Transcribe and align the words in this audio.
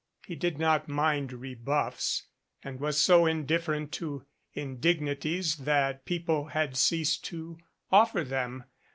He 0.25 0.35
did 0.35 0.57
not 0.57 0.87
mind 0.89 1.31
rebuffs 1.31 2.23
and 2.63 2.79
was 2.79 2.99
so 2.99 3.27
indifferent 3.27 3.91
to 3.91 4.25
indig 4.57 4.99
nities 4.99 5.57
that 5.57 6.05
people 6.05 6.45
had 6.47 6.75
ceased 6.75 7.23
to 7.25 7.59
offer 7.91 8.23
them. 8.23 8.63